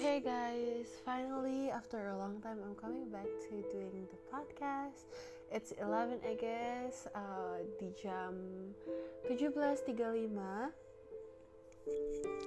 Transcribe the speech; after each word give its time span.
Hey 0.00 0.24
guys, 0.24 0.88
finally 1.04 1.68
after 1.68 2.08
a 2.08 2.16
long 2.16 2.40
time 2.40 2.56
I'm 2.64 2.72
coming 2.72 3.12
back 3.12 3.28
to 3.28 3.52
doing 3.68 4.08
the 4.08 4.16
podcast. 4.32 5.04
It's 5.52 5.76
11 5.76 6.24
I 6.24 6.40
guess 6.40 7.04
uh, 7.12 7.60
di 7.76 7.92
jam 8.00 8.32
17.35. 9.28 9.60
Oke, 9.60 10.72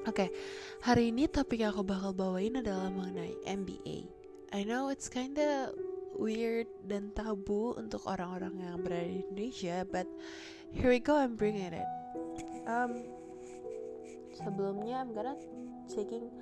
okay, 0.09 0.33
hari 0.81 1.13
ini 1.13 1.29
topik 1.29 1.61
yang 1.61 1.77
aku 1.77 1.85
bakal 1.85 2.09
bawain 2.09 2.57
adalah 2.57 2.89
mengenai 2.89 3.37
MBA. 3.45 4.09
I 4.49 4.65
know 4.65 4.89
it's 4.89 5.05
kinda 5.05 5.77
weird 6.17 6.65
dan 6.89 7.13
tabu 7.13 7.77
untuk 7.77 8.01
orang-orang 8.09 8.65
yang 8.65 8.81
berada 8.81 9.05
di 9.05 9.21
Indonesia, 9.29 9.85
but 9.85 10.09
here 10.73 10.89
we 10.89 10.97
go, 10.97 11.21
I'm 11.21 11.37
bringing 11.37 11.69
it. 11.69 11.85
Um, 12.65 13.05
sebelumnya 14.41 15.05
I'm 15.05 15.13
gonna 15.13 15.37
taking 15.85 16.33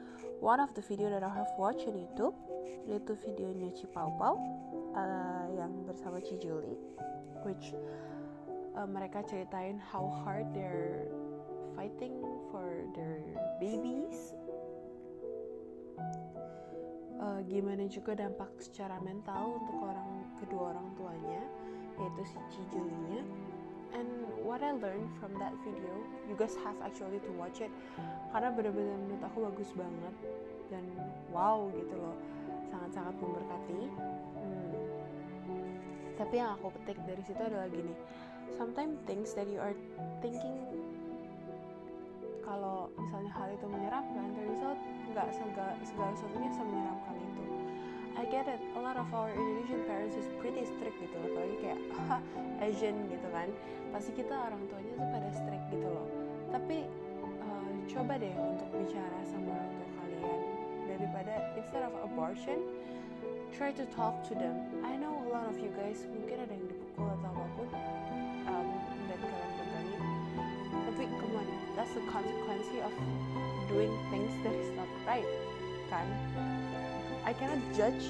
one 0.42 0.60
of 0.60 0.74
the 0.74 0.82
video 0.82 1.08
that 1.12 1.22
I 1.22 1.30
have 1.30 1.54
watched 1.58 1.86
on 1.86 1.94
YouTube 1.94 2.34
yaitu 2.90 3.14
videonya 3.14 3.70
Ci 3.78 3.86
Pau 3.94 4.10
uh, 4.10 5.46
yang 5.54 5.86
bersama 5.86 6.18
Ci 6.18 6.42
Julie 6.42 6.82
which 7.46 7.78
uh, 8.74 8.90
mereka 8.90 9.22
ceritain 9.22 9.78
how 9.78 10.10
hard 10.26 10.50
they're 10.50 11.06
fighting 11.78 12.18
for 12.50 12.90
their 12.98 13.22
babies. 13.62 14.34
Uh, 17.22 17.46
gimana 17.46 17.86
juga 17.86 18.18
dampak 18.18 18.50
secara 18.58 18.98
mental 19.06 19.62
untuk 19.62 19.78
orang 19.78 20.26
kedua 20.42 20.74
orang 20.74 20.90
tuanya 20.98 21.42
yaitu 22.02 22.22
si 22.26 22.38
Ci 22.50 22.62
Julie-nya 22.74 23.22
and 23.96 24.10
what 24.42 24.64
I 24.64 24.72
learned 24.76 25.12
from 25.20 25.36
that 25.40 25.56
video 25.64 25.94
you 26.28 26.36
guys 26.36 26.56
have 26.64 26.78
actually 26.84 27.20
to 27.24 27.32
watch 27.36 27.60
it 27.60 27.72
karena 28.32 28.50
benar-benar 28.52 28.98
menurut 29.08 29.24
aku 29.28 29.38
bagus 29.52 29.72
banget 29.76 30.16
dan 30.72 30.84
wow 31.36 31.68
gitu 31.76 31.96
loh. 32.00 32.16
Sangat-sangat 32.72 33.20
memberkati. 33.20 33.82
Hmm. 34.40 34.72
tapi 36.16 36.40
yang 36.40 36.56
aku 36.56 36.72
petik 36.80 36.96
dari 37.04 37.20
situ 37.26 37.42
adalah 37.42 37.68
gini 37.68 37.92
sometimes 38.56 38.96
things 39.10 39.34
that 39.34 39.50
you 39.50 39.58
are 39.58 39.76
thinking 40.22 40.56
kalau 42.46 42.92
misalnya 43.00 43.32
hal 43.32 43.48
itu 43.50 43.66
menyeramkan 43.66 44.28
out 44.62 44.80
nggak 45.12 45.28
segala 45.34 45.72
segala 45.84 46.12
sesuatunya 46.14 46.50
semenyeramkan 46.54 47.16
I 48.22 48.26
get 48.26 48.48
it, 48.48 48.62
a 48.78 48.80
lot 48.80 48.98
of 48.98 49.12
our 49.16 49.34
Indonesian 49.34 49.82
parents 49.90 50.16
is 50.16 50.30
pretty 50.38 50.62
strict 50.62 50.94
gitu 51.02 51.18
loh. 51.18 51.26
Apalagi 51.34 51.56
kayak 51.58 51.80
Asian 52.70 53.10
gitu 53.10 53.28
kan. 53.34 53.50
Pasti 53.90 54.14
kita 54.14 54.38
orang 54.38 54.62
tuanya 54.70 54.94
tuh 54.94 55.08
pada 55.10 55.30
strict 55.34 55.66
gitu 55.74 55.90
loh. 55.90 56.06
Tapi 56.54 56.86
uh, 57.42 57.72
coba 57.90 58.22
deh 58.22 58.30
untuk 58.38 58.70
bicara 58.78 59.20
sama 59.26 59.58
orang 59.58 59.74
tua 59.74 59.90
kalian. 59.98 60.40
Daripada 60.86 61.34
instead 61.58 61.82
of 61.82 61.98
abortion 62.06 62.62
try 63.58 63.74
to 63.74 63.90
talk 63.90 64.22
to 64.30 64.38
them. 64.38 64.70
I 64.86 64.94
know 65.02 65.18
a 65.26 65.30
lot 65.34 65.50
of 65.50 65.58
you 65.58 65.74
guys 65.74 66.06
mungkin 66.14 66.46
ada 66.46 66.54
yang 66.54 66.70
dipukul 66.70 67.10
atau 67.18 67.26
apa 67.26 67.46
pun 67.58 67.68
um, 68.46 68.68
dan 69.10 69.18
kalian 69.18 69.52
berani 69.58 69.98
tapi 70.72 71.04
come 71.18 71.36
on 71.42 71.48
that's 71.74 71.94
the 71.98 72.04
consequence 72.06 72.70
of 72.86 72.94
doing 73.66 73.92
things 74.14 74.32
that 74.46 74.56
is 74.56 74.70
not 74.78 74.90
right 75.04 75.28
kan 75.90 76.08
I 77.26 77.34
cannot 77.34 77.62
judge 77.78 78.10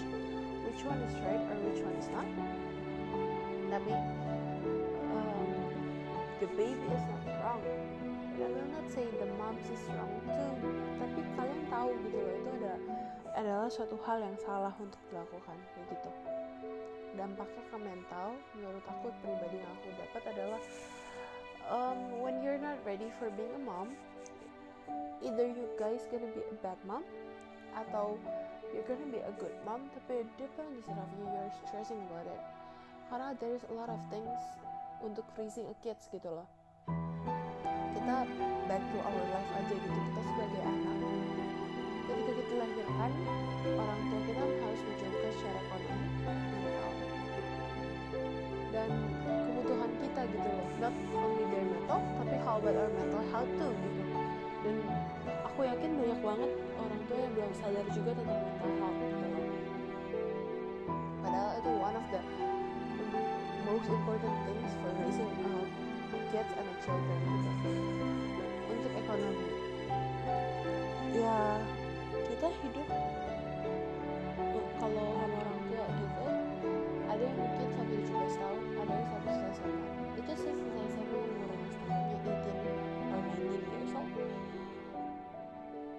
which 0.63 0.81
one 0.87 0.99
is 1.03 1.15
right 1.19 1.43
or 1.51 1.57
which 1.67 1.83
one 1.83 1.95
is 1.99 2.07
not. 2.15 2.27
Tapi 3.71 3.93
um, 5.11 5.51
the 6.39 6.47
baby 6.55 6.85
is 6.95 7.03
not 7.11 7.23
wrong. 7.43 7.63
I 8.41 8.49
will 8.49 8.69
not 8.73 8.87
say 8.89 9.05
the 9.05 9.29
mom 9.37 9.59
is 9.61 9.83
wrong 9.91 10.15
too. 10.25 10.51
Tapi 10.97 11.19
kalian 11.37 11.61
tahu 11.69 11.89
gitu 12.07 12.17
loh 12.17 12.33
itu 12.33 12.49
ada 12.63 12.73
adalah 13.37 13.69
suatu 13.69 13.95
hal 14.07 14.17
yang 14.23 14.37
salah 14.39 14.73
untuk 14.79 14.97
dilakukan 15.11 15.57
kayak 15.75 15.85
gitu. 15.91 16.09
Dampaknya 17.19 17.63
ke 17.67 17.77
mental 17.77 18.27
menurut 18.55 18.83
aku 18.87 19.11
pribadi 19.21 19.59
yang 19.59 19.71
aku 19.75 19.89
dapat 19.99 20.23
adalah 20.31 20.61
um, 21.67 21.99
when 22.23 22.39
you're 22.39 22.59
not 22.59 22.79
ready 22.87 23.11
for 23.19 23.27
being 23.35 23.51
a 23.55 23.61
mom, 23.61 23.91
either 25.21 25.45
you 25.45 25.67
guys 25.75 26.07
gonna 26.09 26.31
be 26.31 26.41
a 26.41 26.57
bad 26.63 26.79
mom 26.87 27.03
atau 27.75 28.19
you're 28.71 28.87
gonna 28.87 29.07
be 29.11 29.19
a 29.19 29.33
good 29.35 29.51
mom 29.67 29.91
tapi 29.91 30.23
deep 30.39 30.51
down 30.55 30.71
inside 30.71 30.95
of 30.95 31.09
you. 31.19 31.27
You're 31.27 31.51
stressing 31.67 31.99
about 32.07 32.27
it. 32.27 32.41
Karena 33.11 33.35
there 33.35 33.51
is 33.51 33.63
a 33.67 33.73
lot 33.75 33.91
of 33.91 33.99
things 34.07 34.39
untuk 35.03 35.27
raising 35.35 35.67
a 35.67 35.75
kids 35.83 36.07
gitu 36.07 36.31
loh. 36.31 36.47
Kita 37.91 38.23
back 38.71 38.83
to 38.83 38.97
our 39.03 39.23
life 39.35 39.51
aja 39.59 39.75
gitu. 39.75 39.91
Kita 39.91 40.21
sebagai 40.23 40.61
anak. 40.63 40.97
Ketika 42.07 42.31
kita 42.31 42.53
lahirkan 42.59 43.11
orang 43.75 43.99
tua 44.07 44.19
kita 44.23 44.43
harus 44.43 44.81
mencoba 44.87 45.27
secara 45.35 45.59
ekonomi 45.59 46.07
mental. 46.23 46.91
Dan 48.71 48.89
kebutuhan 49.27 49.91
kita 49.99 50.21
gitu 50.31 50.47
loh. 50.47 50.67
Not 50.79 50.93
only 51.11 51.43
their 51.51 51.65
mental 51.67 51.99
tapi 52.23 52.35
how 52.39 52.55
about 52.55 52.75
our 52.79 52.91
mental 52.95 53.23
health 53.35 53.51
too 53.59 53.71
gitu. 53.83 54.03
Dan 54.61 54.75
aku 55.43 55.59
yakin 55.67 55.91
banyak 55.99 56.19
banget 56.23 56.51
orang 56.79 57.01
tua 57.09 57.19
yang 57.19 57.33
sadar 57.61 57.85
juga 57.93 58.11
tentang 58.17 58.41
mental 58.41 58.71
health 58.81 58.99
gitu 59.05 59.27
padahal 61.21 61.51
itu 61.61 61.71
one 61.77 61.95
of 61.95 62.05
the 62.09 62.21
most 63.69 63.87
important 63.87 64.35
things 64.49 64.71
for 64.81 64.91
raising 64.99 65.31
uh, 65.45 65.65
kids 66.31 66.51
and 66.55 66.71
children 66.79 67.19
gitu 67.27 67.71
untuk 68.71 68.91
ekonomi. 68.95 69.47
Ya 71.11 71.59
kita 72.11 72.47
hidup 72.63 72.87
kalau 74.79 75.07
sama 75.11 75.37
orang 75.43 75.59
tua 75.67 75.85
gitu 75.91 76.25
ada 77.11 77.21
yang 77.21 77.35
mungkin 77.35 77.67
sampai 77.75 77.97
17 77.99 78.41
tahun 78.41 78.61
ada 78.79 78.91
yang 78.95 79.07
sampai 79.11 79.31
selesai 79.35 79.51
SMA 79.59 80.03
itu 80.23 80.31
sih 80.39 80.53
selesai 80.55 80.87
SMA 80.87 81.19
umurnya 81.19 81.67
setengahnya 81.67 82.17
18 82.23 83.11
or 83.11 83.19
19 83.27 83.71
years 83.75 83.93
old. 83.99 84.11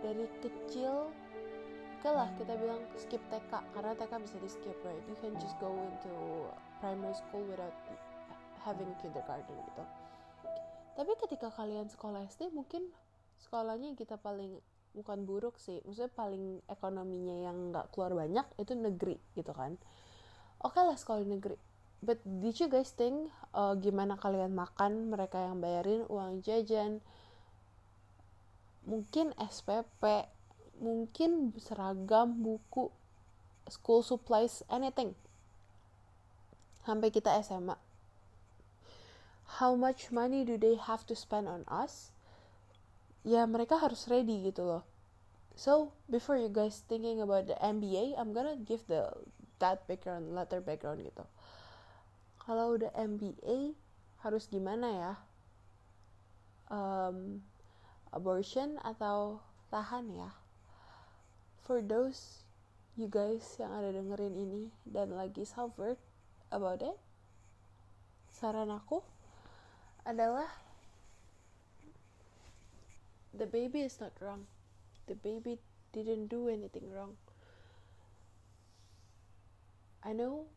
Dari 0.00 0.26
kecil 0.40 0.94
oke 2.02 2.18
lah 2.18 2.34
kita 2.34 2.58
bilang 2.58 2.82
skip 2.98 3.22
TK 3.30 3.62
karena 3.78 3.94
TK 3.94 4.12
bisa 4.26 4.34
di 4.42 4.50
skip 4.50 4.74
right? 4.82 4.98
You 5.06 5.14
can 5.22 5.38
just 5.38 5.54
go 5.62 5.70
into 5.70 6.10
primary 6.82 7.14
school 7.14 7.46
without 7.46 7.70
having 8.66 8.90
kindergarten 8.98 9.54
gitu. 9.54 9.86
Tapi 10.98 11.14
ketika 11.22 11.54
kalian 11.54 11.86
sekolah 11.86 12.26
SD 12.26 12.50
mungkin 12.50 12.90
sekolahnya 13.38 13.94
kita 13.94 14.18
paling 14.18 14.58
bukan 14.98 15.22
buruk 15.22 15.62
sih 15.62 15.78
maksudnya 15.86 16.10
paling 16.10 16.58
ekonominya 16.66 17.46
yang 17.46 17.70
nggak 17.70 17.94
keluar 17.94 18.18
banyak 18.18 18.50
itu 18.58 18.74
negeri 18.74 19.22
gitu 19.38 19.54
kan. 19.54 19.78
Oke 20.58 20.74
okay 20.74 20.82
lah 20.82 20.98
sekolah 20.98 21.22
negeri. 21.22 21.54
But 22.02 22.18
did 22.26 22.58
you 22.58 22.66
guys 22.66 22.90
think 22.90 23.30
uh, 23.54 23.78
gimana 23.78 24.18
kalian 24.18 24.58
makan 24.58 25.06
mereka 25.06 25.38
yang 25.38 25.62
bayarin 25.62 26.02
uang 26.10 26.42
jajan? 26.42 26.98
Mungkin 28.90 29.38
SPP 29.38 30.26
mungkin 30.80 31.52
seragam 31.58 32.40
buku 32.40 32.88
school 33.68 34.00
supplies 34.04 34.64
anything. 34.70 35.16
Sampai 36.82 37.12
kita 37.12 37.34
SMA 37.44 37.74
how 39.58 39.74
much 39.74 40.10
money 40.10 40.44
do 40.44 40.56
they 40.56 40.76
have 40.76 41.04
to 41.06 41.14
spend 41.16 41.48
on 41.48 41.64
us? 41.68 42.12
Ya 43.22 43.44
mereka 43.44 43.76
harus 43.76 44.08
ready 44.08 44.48
gitu 44.48 44.64
loh. 44.64 44.84
So 45.52 45.92
before 46.08 46.40
you 46.40 46.48
guys 46.48 46.80
thinking 46.88 47.20
about 47.20 47.44
the 47.44 47.56
MBA 47.60 48.16
I'm 48.16 48.32
gonna 48.32 48.56
give 48.56 48.88
the 48.88 49.12
that 49.60 49.84
background 49.84 50.32
latter 50.32 50.64
background 50.64 51.04
gitu. 51.04 51.28
Kalau 52.40 52.80
udah 52.80 52.90
MBA 52.96 53.76
harus 54.24 54.48
gimana 54.48 54.88
ya? 54.90 55.12
Um, 56.72 57.44
abortion 58.10 58.80
atau 58.80 59.44
tahan 59.68 60.08
ya 60.16 60.32
for 61.62 61.80
those 61.80 62.44
you 62.98 63.08
guys 63.08 63.42
yang 63.56 63.72
ada 63.72 63.94
dengerin 63.94 64.36
ini 64.36 64.62
dan 64.84 65.14
lagi 65.16 65.46
suffered 65.48 65.96
about 66.52 66.84
it 66.84 66.98
saran 68.28 68.74
aku 68.74 69.00
adalah 70.02 70.50
the 73.32 73.46
baby 73.46 73.82
is 73.86 73.98
not 74.00 74.12
wrong. 74.20 74.46
The 75.06 75.14
baby 75.14 75.58
didn't 75.92 76.28
do 76.28 76.48
anything 76.48 76.90
wrong. 76.92 77.16
I 80.02 80.12
know 80.12 80.50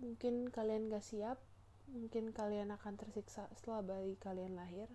mungkin 0.00 0.48
kalian 0.48 0.88
gak 0.88 1.04
siap 1.04 1.40
mungkin 1.86 2.34
kalian 2.34 2.74
akan 2.74 2.98
tersiksa 2.98 3.46
setelah 3.54 3.84
bayi 3.84 4.18
kalian 4.18 4.58
lahir. 4.58 4.90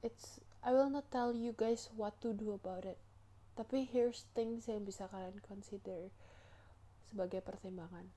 It's 0.00 0.38
I 0.66 0.74
will 0.74 0.90
not 0.90 1.14
tell 1.14 1.30
you 1.30 1.54
guys 1.54 1.94
what 1.94 2.18
to 2.26 2.34
do 2.34 2.50
about 2.50 2.82
it. 2.82 2.98
Tapi 3.54 3.86
here's 3.86 4.26
things 4.34 4.66
yang 4.66 4.82
bisa 4.82 5.06
kalian 5.06 5.38
consider 5.46 6.10
sebagai 7.06 7.38
pertimbangan. 7.38 8.10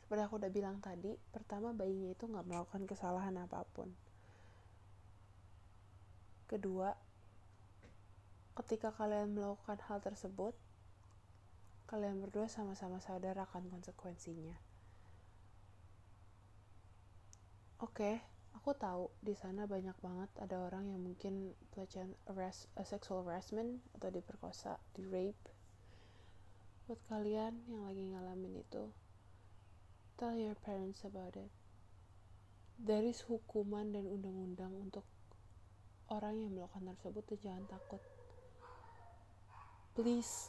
Seperti 0.00 0.24
aku 0.24 0.40
udah 0.40 0.48
bilang 0.48 0.80
tadi 0.80 1.12
pertama 1.28 1.76
bayinya 1.76 2.16
itu 2.16 2.24
nggak 2.24 2.48
melakukan 2.48 2.88
kesalahan 2.88 3.36
apa 3.36 3.68
pun. 3.76 3.92
Kedua 6.48 6.96
ketika 8.56 8.96
kalian 8.96 9.36
melakukan 9.36 9.76
hal 9.92 10.00
tersebut, 10.00 10.56
kalian 11.84 12.16
berdua 12.24 12.48
sama-sama 12.48 12.96
sadar 13.04 13.36
akan 13.44 13.68
konsekuensinya. 13.68 14.56
Oke, 17.76 17.92
okay, 17.92 18.14
aku 18.56 18.76
tahu 18.76 19.08
di 19.24 19.32
sana 19.32 19.64
banyak 19.64 19.96
banget 20.00 20.30
ada 20.38 20.62
orang 20.62 20.90
yang 20.92 21.00
mungkin 21.00 21.56
pelecehan 21.72 22.12
uh, 22.28 22.86
sexual 22.86 23.24
harassment 23.24 23.80
atau 23.96 24.12
diperkosa, 24.12 24.76
di 24.92 25.04
rape. 25.08 25.44
Buat 26.86 27.00
kalian 27.08 27.64
yang 27.70 27.86
lagi 27.88 28.04
ngalamin 28.12 28.60
itu, 28.60 28.90
tell 30.18 30.36
your 30.36 30.58
parents 30.60 31.06
about 31.06 31.38
it. 31.38 31.50
There 32.76 33.06
is 33.06 33.24
hukuman 33.24 33.94
dan 33.94 34.10
undang-undang 34.10 34.74
untuk 34.74 35.06
orang 36.12 36.36
yang 36.36 36.52
melakukan 36.52 36.92
tersebut 36.92 37.24
dan 37.24 37.38
jangan 37.40 37.64
takut 37.72 38.02
please 39.96 40.48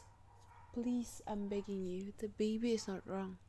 please 0.72 1.24
I'm 1.28 1.52
begging 1.52 1.88
you 1.88 2.12
the 2.20 2.28
baby 2.28 2.76
is 2.76 2.84
not 2.84 3.04
wrong 3.08 3.40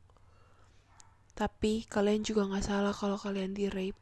tapi 1.36 1.84
kalian 1.88 2.24
juga 2.24 2.48
nggak 2.48 2.64
salah 2.64 2.92
kalau 2.96 3.20
kalian 3.20 3.52
di 3.52 3.68
rape 3.68 4.00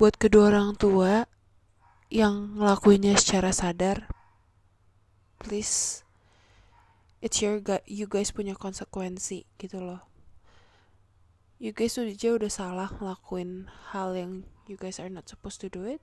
buat 0.00 0.16
kedua 0.16 0.52
orang 0.52 0.76
tua 0.78 1.26
yang 2.12 2.56
ngelakuinnya 2.60 3.16
secara 3.16 3.50
sadar 3.56 4.08
please 5.42 6.02
it's 7.22 7.38
your 7.38 7.62
you 7.86 8.10
guys 8.10 8.34
punya 8.34 8.58
konsekuensi 8.58 9.46
gitu 9.56 9.78
loh. 9.78 10.02
You 11.62 11.70
guys 11.70 11.94
udah 11.94 12.10
aja 12.10 12.28
udah 12.34 12.50
salah 12.50 12.90
ngelakuin 12.98 13.70
hal 13.94 14.18
yang 14.18 14.42
you 14.66 14.74
guys 14.74 14.98
are 14.98 15.08
not 15.08 15.30
supposed 15.30 15.62
to 15.62 15.70
do 15.70 15.86
it. 15.86 16.02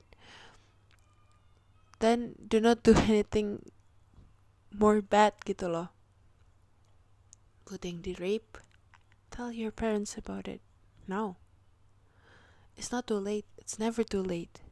Then 2.00 2.40
do 2.40 2.64
not 2.64 2.80
do 2.88 2.96
anything 3.12 3.68
more 4.72 5.04
bad 5.04 5.36
gitu 5.44 5.68
loh. 5.68 5.92
Putting 7.68 8.02
the 8.08 8.16
rape. 8.24 8.56
Tell 9.30 9.52
your 9.52 9.76
parents 9.76 10.16
about 10.16 10.48
it 10.48 10.64
now 11.06 11.38
it's 12.80 12.96
not 12.96 13.12
too 13.12 13.20
late. 13.20 13.44
It's 13.60 13.76
never 13.76 14.08
too 14.08 14.24
late. 14.24 14.64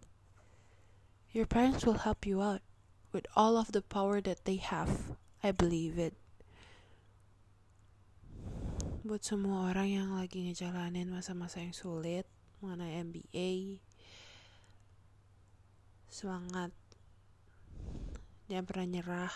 Your 1.35 1.43
parents 1.45 1.83
will 1.83 2.07
help 2.07 2.23
you 2.23 2.41
out 2.41 2.63
with 3.11 3.27
all 3.35 3.59
of 3.59 3.75
the 3.75 3.83
power 3.83 4.23
that 4.23 4.47
they 4.47 4.55
have 4.55 5.19
I 5.43 5.51
believe 5.51 5.99
it. 5.99 6.15
Buat 9.03 9.27
semua 9.27 9.69
orang 9.69 9.91
yang 9.91 10.09
lagi 10.15 10.47
ngejalanin 10.47 11.11
masa-masa 11.11 11.59
yang 11.59 11.75
sulit 11.75 12.23
mengenai 12.63 13.03
MBA 13.05 13.83
semangat 16.07 16.71
jangan 18.49 18.65
pernah 18.65 18.87
nyerah 18.87 19.33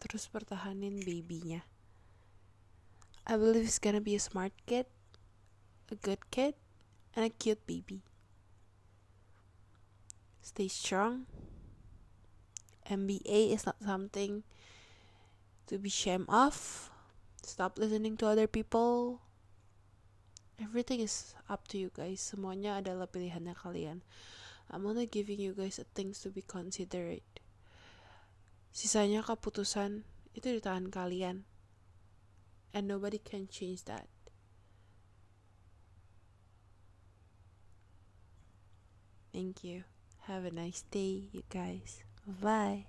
terus 0.00 0.26
pertahanin 0.32 1.04
babynya. 1.04 1.62
I 3.28 3.36
believe 3.36 3.68
he's 3.68 3.78
gonna 3.78 4.02
be 4.02 4.16
a 4.16 4.20
smart 4.20 4.56
kid 4.64 4.88
a 5.92 5.96
good 6.00 6.20
kid 6.32 6.58
and 7.14 7.24
a 7.24 7.30
cute 7.30 7.66
baby. 7.66 8.02
Stay 10.42 10.68
strong. 10.68 11.26
MBA 12.90 13.54
is 13.54 13.64
not 13.64 13.80
something 13.80 14.44
to 15.66 15.78
be 15.78 15.88
shame 15.88 16.26
of. 16.28 16.90
Stop 17.42 17.78
listening 17.78 18.16
to 18.18 18.26
other 18.26 18.46
people. 18.46 19.20
Everything 20.60 21.00
is 21.00 21.34
up 21.48 21.66
to 21.68 21.78
you 21.78 21.90
guys. 21.90 22.20
Semuanya 22.20 22.78
adalah 22.78 23.08
pilihannya 23.08 23.56
kalian. 23.56 24.04
I'm 24.68 24.84
only 24.86 25.08
giving 25.08 25.40
you 25.40 25.56
guys 25.56 25.80
things 25.96 26.20
to 26.24 26.30
be 26.30 26.44
considerate. 26.44 27.40
Sisanya 28.74 29.24
keputusan 29.24 30.04
itu 30.36 30.46
di 30.50 30.60
tangan 30.60 30.92
kalian. 30.92 31.48
And 32.74 32.90
nobody 32.90 33.22
can 33.22 33.46
change 33.46 33.86
that. 33.86 34.10
Thank 39.34 39.64
you. 39.64 39.84
Have 40.28 40.46
a 40.46 40.50
nice 40.50 40.82
day, 40.90 41.28
you 41.32 41.42
guys. 41.50 42.04
Bye. 42.26 42.86